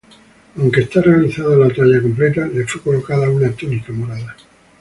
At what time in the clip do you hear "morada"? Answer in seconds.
3.93-4.35